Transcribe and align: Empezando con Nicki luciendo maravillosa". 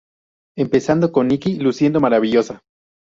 Empezando 0.57 1.11
con 1.11 1.27
Nicki 1.27 1.59
luciendo 1.59 1.99
maravillosa". 2.01 2.63